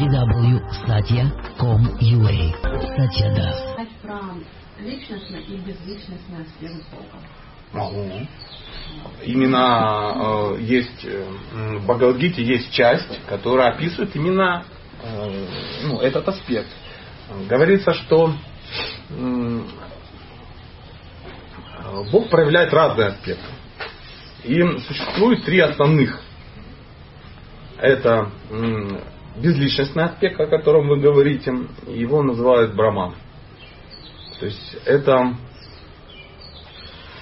[0.00, 2.32] www.satya.com.ua
[2.96, 3.60] Satya Das.
[4.00, 4.16] Про
[4.82, 7.18] личностный и безличностный аспект Бога.
[7.74, 8.26] Ага.
[9.22, 14.64] Именно э, есть э, в Бхагавадгите есть часть, которая описывает именно
[15.02, 15.46] э,
[15.84, 16.70] ну, этот аспект.
[17.46, 18.32] Говорится, что
[19.10, 19.60] э,
[22.10, 23.44] Бог проявляет разные аспекты.
[24.44, 26.22] И существует три основных.
[27.76, 28.30] Это
[29.36, 31.52] безличностный аспект, о котором вы говорите,
[31.86, 33.14] его называют браман.
[34.38, 35.34] То есть это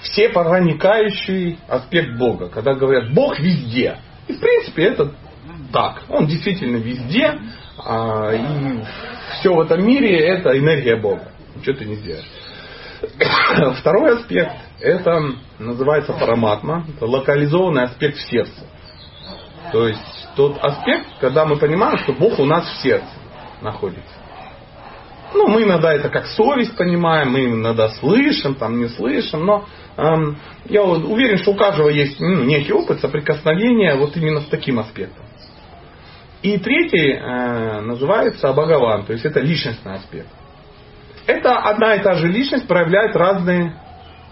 [0.01, 2.49] все проникающий аспект Бога.
[2.49, 3.97] Когда говорят Бог везде.
[4.27, 5.11] И в принципе это
[5.71, 6.03] так.
[6.09, 7.39] Он действительно везде.
[7.77, 8.83] А, и
[9.39, 11.31] все в этом мире это энергия Бога.
[11.55, 12.29] Ничего ты не сделаешь.
[13.79, 15.19] Второй аспект это
[15.59, 16.85] называется параматма.
[16.95, 18.65] Это локализованный аспект в сердце.
[19.71, 23.09] То есть тот аспект, когда мы понимаем, что Бог у нас в сердце
[23.61, 24.19] находится.
[25.33, 30.37] Ну, мы иногда это как совесть понимаем, мы иногда слышим, там не слышим, но эм,
[30.65, 35.25] я уверен, что у каждого есть ну, некий опыт соприкосновения вот именно с таким аспектом.
[36.41, 40.29] И третий э, называется Бхагаван, то есть это личностный аспект.
[41.27, 43.75] Это одна и та же личность проявляет разные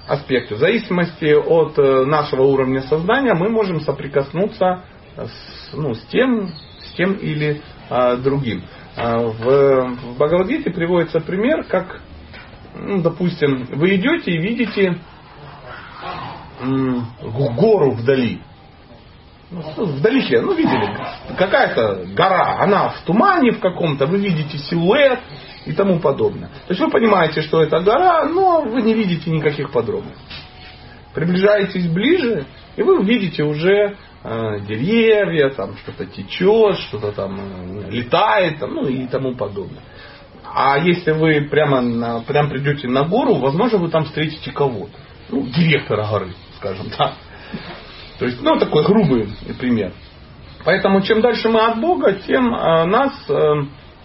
[0.08, 0.56] аспекты.
[0.56, 4.84] В зависимости от э, нашего уровня сознания мы можем соприкоснуться
[5.26, 8.64] с, ну, с, тем, с тем или э, другим.
[8.96, 12.02] А, в, в Бхагавадгите приводится пример, как,
[12.76, 14.98] ну, допустим, вы идете и видите
[16.62, 18.42] м, гору вдали.
[19.50, 20.94] Ну, вдалеке, ну видели,
[21.38, 25.20] какая-то гора, она в тумане в каком-то, вы видите силуэт
[25.66, 26.50] и тому подобное.
[26.68, 30.20] То есть вы понимаете, что это гора, но вы не видите никаких подробностей.
[31.14, 32.46] Приближаетесь ближе,
[32.78, 33.98] и вы увидите уже
[34.30, 39.84] Э, деревья, там что-то течет, что-то там э, летает, там, ну и тому подобное.
[40.44, 44.92] А если вы прямо, на, прямо придете на гору, возможно, вы там встретите кого-то.
[45.30, 47.14] Ну, директора горы, скажем так.
[48.20, 49.94] То есть, ну, такой грубый пример.
[50.66, 53.54] Поэтому, чем дальше мы от Бога, тем э, нас э,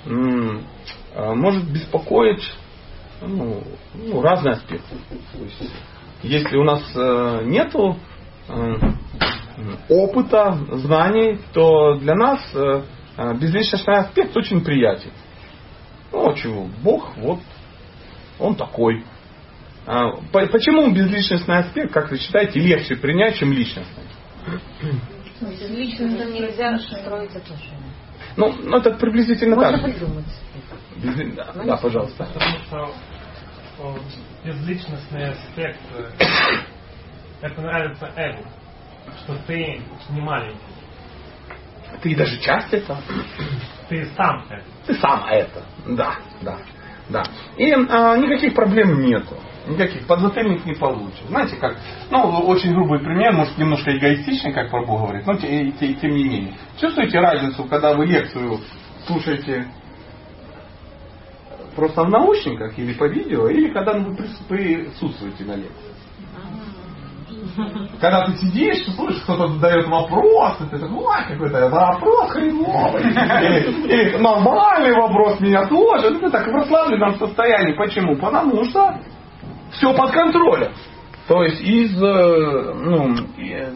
[0.04, 2.48] э, может беспокоить
[3.22, 4.94] ну, ну, разные аспекты.
[5.32, 5.72] То есть,
[6.22, 7.96] если у нас э, нету
[9.88, 12.82] опыта, знаний, то для нас э,
[13.16, 15.10] э, безличностный аспект очень приятен.
[16.10, 16.68] Ну, а чего?
[16.82, 17.40] Бог, вот,
[18.38, 19.04] он такой.
[19.86, 24.04] А, почему безличностный аспект, как вы считаете, легче принять, чем личностный?
[25.40, 27.92] С личностным нельзя строить отношения.
[28.36, 29.92] Ну, ну это приблизительно Можно так.
[29.92, 30.26] придумать.
[30.96, 31.34] Без...
[31.34, 32.28] Да, да, пожалуйста.
[32.32, 33.98] Потому что
[34.44, 36.10] безличностный аспект, э,
[37.42, 38.44] это нравится эго
[39.24, 39.80] что ты
[40.10, 40.58] не маленький.
[42.02, 43.00] Ты даже часть этого.
[43.88, 44.64] Ты сам это.
[44.86, 45.62] Ты сам это.
[45.86, 46.58] Да, да,
[47.08, 47.22] да.
[47.56, 49.36] И а, никаких проблем нету.
[49.66, 51.22] Никаких подзатыльник не получишь.
[51.28, 51.76] Знаете, как,
[52.10, 56.24] ну, очень грубый пример, может, немножко эгоистичный, как Прабу говорит, но тем, тем, тем не
[56.24, 56.54] менее.
[56.80, 58.58] Чувствуете разницу, когда вы лекцию
[59.06, 59.68] слушаете
[61.76, 65.92] просто в наушниках или по видео, или когда вы присутствуете на лекции?
[68.00, 73.02] Когда ты сидишь, ты слышишь, кто-то задает вопрос, и ты такой, ой, какой-то вопрос хреновый.
[73.02, 76.10] Или, нормальный вопрос меня тоже.
[76.10, 77.74] Ну, ты так в расслабленном состоянии.
[77.74, 78.16] Почему?
[78.16, 78.98] Потому что
[79.72, 80.72] все под контролем.
[81.28, 83.14] То есть из, э, ну,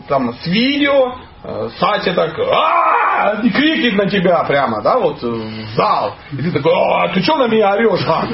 [0.09, 1.15] там, с видео,
[1.47, 6.15] э, Сатя так, а и крикнет на тебя прямо, да, вот э, в зал.
[6.33, 8.27] И ты такой, а ты что на меня орешь, а?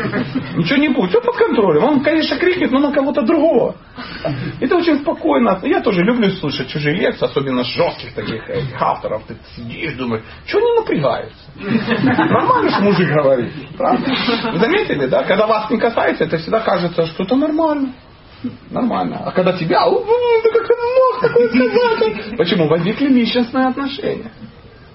[0.57, 1.85] Ничего не будет, все под контролем.
[1.85, 3.77] Он, конечно, крикнет, но на кого-то другого.
[4.61, 5.61] Это очень спокойно.
[5.63, 9.23] Я тоже люблю слышать чужие лекции, особенно жестких таких этих авторов.
[9.27, 11.39] Ты сидишь, думаешь, что они напрягаются?
[11.57, 13.53] Нормально же мужик говорит.
[13.77, 14.15] Правда?
[14.55, 15.23] Заметили, да?
[15.23, 17.93] Когда вас не касается, это всегда кажется, что это нормально.
[18.71, 19.23] Нормально.
[19.25, 22.37] А когда тебя, да как ты мог такое сказать?
[22.37, 22.69] Почему?
[22.69, 24.33] Возникли личностные отношения.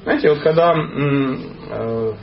[0.03, 2.13] Знаете, вот когда э,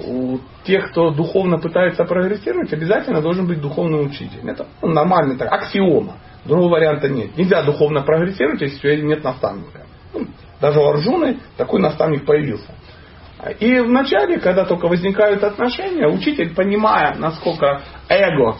[0.00, 4.48] у тех, кто духовно пытается прогрессировать, обязательно должен быть духовный учитель.
[4.48, 6.16] Это ну, нормальный так, аксиома.
[6.44, 7.36] Другого варианта нет.
[7.36, 9.86] Нельзя духовно прогрессировать, если нет наставника.
[10.14, 10.26] Ну,
[10.60, 12.74] даже у Арджуны такой наставник появился.
[13.60, 18.56] И вначале, когда только возникают отношения, учитель, понимая, насколько эго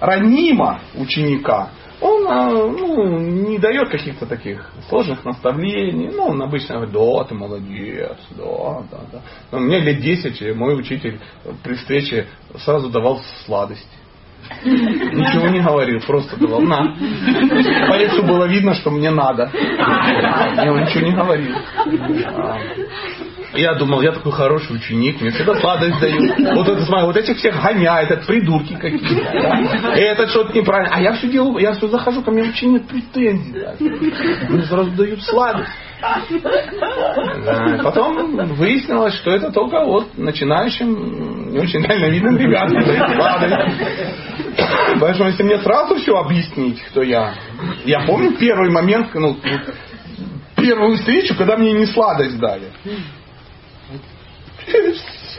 [0.00, 1.70] ранимо ученика,
[2.00, 6.10] он а, ну, не дает каких-то таких сложных наставлений.
[6.14, 9.20] Ну, он обычно говорит, да, ты молодец, да, да, да.
[9.50, 11.18] Но мне лет 10 мой учитель
[11.62, 12.26] при встрече
[12.58, 13.86] сразу давал сладости.
[14.64, 16.94] Ничего не говорил, просто давал на.
[17.88, 19.50] По лицу было видно, что мне надо.
[19.52, 21.56] Я ничего не говорил.
[23.56, 26.38] Я думал, я такой хороший ученик, мне всегда сладость дают.
[26.54, 29.94] Вот это, смотри, вот этих всех гоняет, это придурки какие-то.
[29.96, 30.94] И этот что-то неправильно.
[30.94, 33.52] А я все делаю, я все захожу, ко мне претензий.
[33.52, 33.74] Да?
[34.48, 35.70] Мне сразу дают сладость.
[36.00, 37.80] Да.
[37.82, 43.54] Потом выяснилось, что это только вот начинающим, не очень дальновидным ребятам дают сладость.
[45.00, 47.34] Поэтому если мне сразу все объяснить, кто я.
[47.84, 49.36] Я помню первый момент, ну,
[50.56, 52.70] первую встречу, когда мне не сладость дали.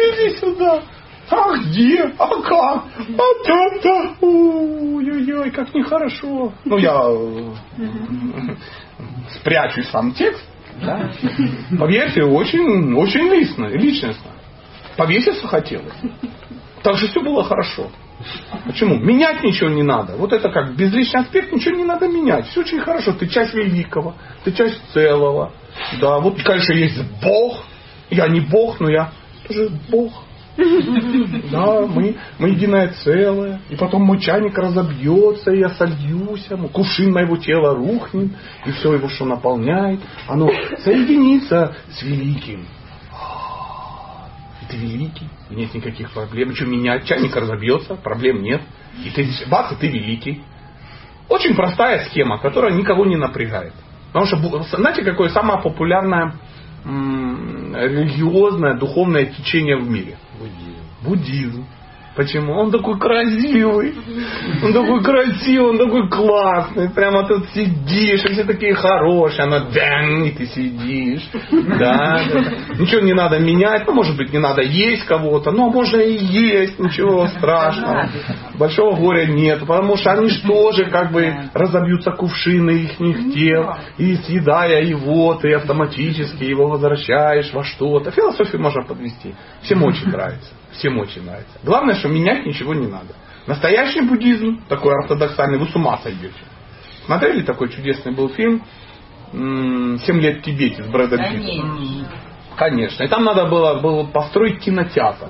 [0.07, 0.83] Сиди сюда.
[1.29, 2.03] А где?
[2.17, 2.85] А как?
[2.97, 4.15] А там да.
[4.21, 6.53] Ой-ой-ой, как нехорошо.
[6.63, 8.55] Ну, я э,
[9.31, 10.43] спрячу сам текст.
[10.81, 11.11] Да?
[11.77, 14.31] Поверьте, очень, очень лично, личностно.
[14.95, 15.93] Повеситься хотелось.
[16.81, 17.89] Так же все было хорошо.
[18.65, 18.95] Почему?
[18.95, 20.15] Менять ничего не надо.
[20.15, 22.47] Вот это как безличный аспект, ничего не надо менять.
[22.47, 23.13] Все очень хорошо.
[23.13, 25.51] Ты часть великого, ты часть целого.
[25.99, 27.65] Да, вот, конечно, есть Бог.
[28.09, 29.11] Я не Бог, но я
[29.47, 30.13] тоже Бог.
[31.51, 33.61] Да, мы, мы единое целое.
[33.69, 38.31] И потом мой чайник разобьется, и я сольюсь, кувшин моего тела рухнет,
[38.65, 40.49] и все его, что наполняет, оно
[40.83, 42.65] соединится с великим.
[44.61, 46.55] И ты великий, и нет никаких проблем.
[46.55, 48.61] Что, меня чайник разобьется, проблем нет.
[49.05, 50.41] И ты, бац, и ты великий.
[51.29, 53.73] Очень простая схема, которая никого не напрягает.
[54.11, 56.33] Потому что, знаете, какое самое популярное
[56.87, 60.17] религиозное, духовное течение в мире?
[60.39, 60.81] Буддизм.
[61.03, 61.65] Буддизм.
[62.17, 62.53] Почему?
[62.53, 63.93] Он такой красивый.
[64.63, 66.89] Он такой красивый, он такой классный.
[66.89, 69.43] Прямо тут сидишь, и все такие хорошие.
[69.43, 71.29] Она дэн, и ты сидишь.
[71.51, 72.39] Да, да.
[72.79, 73.85] Ничего не надо менять.
[73.85, 75.51] Ну, может быть, не надо есть кого-то.
[75.51, 78.09] Но можно и есть, ничего страшного.
[78.57, 79.59] Большого горя нет.
[79.59, 82.97] Потому что они же тоже как бы разобьются кувшины их
[83.35, 83.75] тел.
[83.99, 88.09] И съедая его, ты автоматически его возвращаешь во что-то.
[88.09, 89.35] Философию можно подвести.
[89.61, 90.49] Всем очень нравится.
[90.77, 91.57] Всем очень нравится.
[91.63, 93.15] Главное, что менять ничего не надо.
[93.47, 96.35] Настоящий буддизм, такой ортодоксальный, вы с ума сойдете.
[97.05, 98.63] Смотрели такой чудесный был фильм
[99.31, 102.07] «Семь лет в Тибете» с Брэдом Питтом?
[102.57, 103.03] Конечно.
[103.03, 105.29] И там надо было, было построить кинотеатр.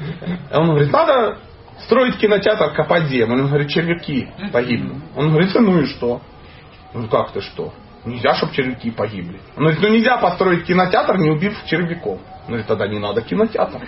[0.00, 1.38] И он говорит, надо
[1.80, 2.74] строить кинотеатр,
[3.08, 3.42] землю.
[3.42, 5.02] Он говорит, червяки погибнут.
[5.16, 6.20] Он говорит, ну и что?
[6.94, 7.72] Ну как ты что?
[8.04, 9.38] Нельзя, чтобы червяки погибли.
[9.56, 12.18] Он говорит, ну нельзя построить кинотеатр, не убив червяков.
[12.42, 13.78] Он говорит, тогда не надо кинотеатр.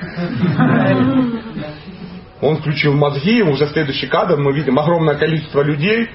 [2.41, 6.11] Он включил мозги, уже следующий кадр мы видим огромное количество людей,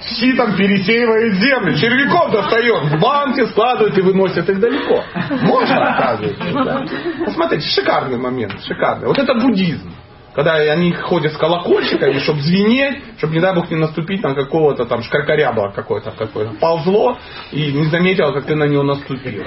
[0.00, 5.04] ситом пересеивает землю, червяков достает, в банке складывает и выносит их далеко.
[5.42, 6.52] Можно, оказывается.
[6.64, 6.84] Да?
[7.24, 9.08] Посмотрите, шикарный момент, шикарный.
[9.08, 9.92] Вот это буддизм.
[10.34, 14.86] Когда они ходят с колокольчиками, чтобы звенеть, чтобы, не дай бог, не наступить на какого-то
[14.86, 17.18] там шкаркаряба какое-то, какое-то ползло
[17.50, 19.44] и не заметил, как ты на него наступил.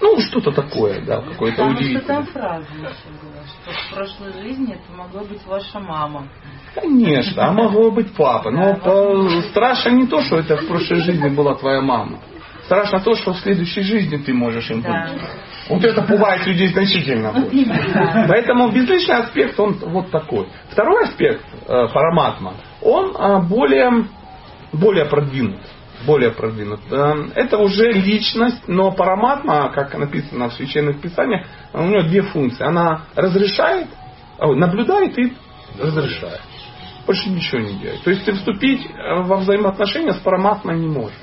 [0.00, 2.00] Ну, что-то такое, да, какое-то Потому удивительное.
[2.02, 6.28] что там фраза еще была, что в прошлой жизни это могла быть ваша мама.
[6.74, 8.50] Конечно, а могло быть папа.
[8.50, 12.18] Но Да, по- страшно не то, что это в прошлой жизни была твоя мама.
[12.66, 15.08] Страшно то, что в следующей жизни ты можешь им Да.
[15.12, 15.22] быть.
[15.68, 17.66] Вот это пугает людей значительно больше.
[18.28, 20.48] Поэтому безличный аспект, он вот такой.
[20.70, 24.06] Второй аспект, э, параматма, он э, более,
[24.72, 25.60] более продвинут.
[26.06, 26.80] Более продвинут.
[26.90, 32.64] Э, Это уже личность, но параматма, как написано в священных писаниях, у нее две функции.
[32.64, 33.88] Она разрешает,
[34.38, 35.32] ой, наблюдает и
[35.80, 36.40] разрешает.
[37.06, 38.02] Больше ничего не делает.
[38.02, 41.16] То есть ты вступить э, во взаимоотношения с параматмой не можешь.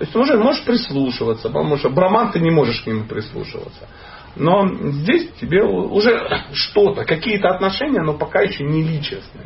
[0.00, 3.86] То есть уже можешь прислушиваться, потому что браман ты не можешь к нему прислушиваться.
[4.34, 9.44] Но здесь тебе уже что-то, какие-то отношения, но пока еще не личностные.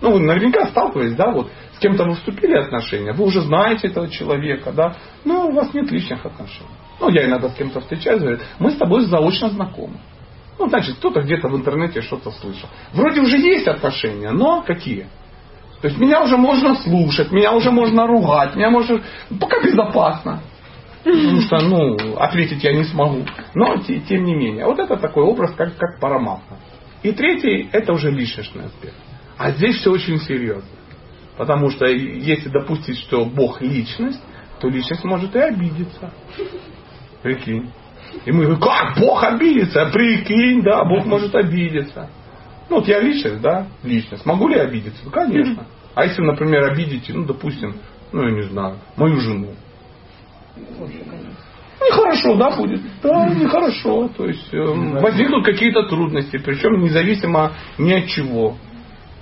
[0.00, 4.08] Ну, вы наверняка сталкивались, да, вот с кем-то вы вступили отношения, вы уже знаете этого
[4.08, 6.70] человека, да, но у вас нет личных отношений.
[7.00, 9.98] Ну, я иногда с кем-то встречаюсь, говорят, мы с тобой заочно знакомы.
[10.56, 12.68] Ну, значит, кто-то где-то в интернете что-то слышал.
[12.92, 15.08] Вроде уже есть отношения, но какие?
[15.80, 19.00] То есть меня уже можно слушать, меня уже можно ругать, меня можно...
[19.38, 20.40] Пока безопасно.
[21.04, 23.26] Потому что, ну, ответить я не смогу.
[23.54, 24.64] Но, те- тем не менее.
[24.64, 26.56] Вот это такой образ, как, как параматма.
[27.02, 28.94] И третий, это уже личностный аспект.
[29.36, 30.68] А здесь все очень серьезно.
[31.36, 34.22] Потому что если допустить, что Бог личность,
[34.60, 36.10] то личность может и обидеться.
[37.22, 37.70] Прикинь.
[38.24, 39.86] И мы говорим, как Бог обидится?
[39.92, 42.08] Прикинь, да, Бог может обидеться.
[42.68, 44.24] Ну, вот я личность, да, личность.
[44.24, 45.02] Могу ли я обидеться?
[45.10, 45.66] Конечно.
[45.94, 47.76] А если, например, обидите, ну, допустим,
[48.12, 49.54] ну, я не знаю, мою жену.
[51.80, 52.80] Нехорошо, да, будет?
[53.02, 54.08] Да, нехорошо.
[54.16, 58.56] То есть э, возникнут какие-то трудности, причем независимо ни от чего.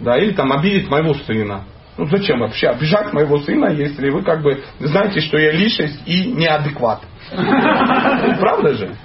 [0.00, 1.64] Да, или там обидеть моего сына.
[1.98, 6.32] Ну зачем вообще обижать моего сына, если вы как бы знаете, что я личность и
[6.32, 7.02] неадекват.
[8.40, 8.96] Правда же?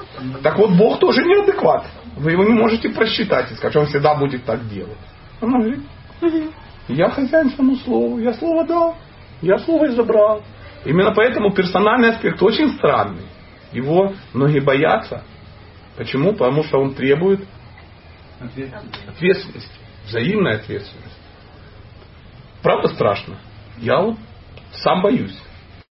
[0.41, 1.85] Так вот Бог тоже неадекват.
[2.15, 4.97] Вы его не можете просчитать и сказать, что он всегда будет так делать.
[5.41, 5.79] Он говорит,
[6.87, 8.95] я хозяин своему слову, я слово дал,
[9.41, 10.43] я слово и забрал.
[10.85, 13.25] Именно поэтому персональный аспект очень странный.
[13.73, 15.23] Его многие боятся.
[15.97, 16.31] Почему?
[16.31, 17.45] Потому что он требует
[18.39, 19.69] ответственности,
[20.07, 21.26] взаимной ответственности.
[22.61, 23.37] Правда страшно?
[23.77, 24.17] Я вот
[24.71, 25.37] сам боюсь.